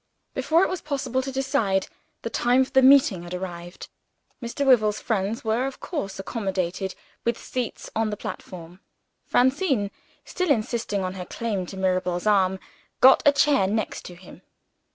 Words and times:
Before 0.33 0.63
it 0.63 0.67
was 0.69 0.81
possible 0.81 1.21
to 1.21 1.31
decide, 1.31 1.85
the 2.23 2.31
time 2.31 2.65
for 2.65 2.71
the 2.71 2.81
meeting 2.81 3.21
had 3.21 3.35
arrived. 3.35 3.87
Mr. 4.41 4.65
Wyvil's 4.65 4.99
friends 4.99 5.43
were 5.43 5.67
of 5.67 5.79
course 5.79 6.17
accommodated 6.17 6.95
with 7.23 7.37
seats 7.37 7.87
on 7.95 8.09
the 8.09 8.17
platform. 8.17 8.79
Francine, 9.27 9.91
still 10.25 10.49
insisting 10.49 11.03
on 11.03 11.13
her 11.13 11.25
claim 11.25 11.67
to 11.67 11.77
Mirabel's 11.77 12.25
arm, 12.25 12.59
got 12.99 13.21
a 13.27 13.31
chair 13.31 13.67
next 13.67 14.03
to 14.05 14.15
him. 14.15 14.41